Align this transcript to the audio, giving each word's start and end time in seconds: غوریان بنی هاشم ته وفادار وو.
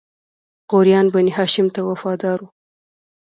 غوریان 0.69 1.07
بنی 1.13 1.31
هاشم 1.37 1.67
ته 1.75 1.81
وفادار 1.89 2.37
وو. 2.41 2.49